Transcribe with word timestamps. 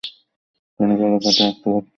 তিনি 0.79 0.93
ভালো 0.99 1.17
কার্টুন 1.23 1.45
আঁকতে 1.47 1.65
পারতেন। 1.65 1.89